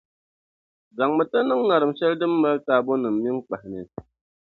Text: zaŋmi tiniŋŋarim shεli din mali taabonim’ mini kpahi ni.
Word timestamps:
zaŋmi 0.97 1.23
tiniŋŋarim 1.31 1.91
shεli 1.97 2.15
din 2.19 2.33
mali 2.41 2.59
taabonim’ 2.67 3.15
mini 3.23 3.41
kpahi 3.45 3.67
ni. 3.73 3.81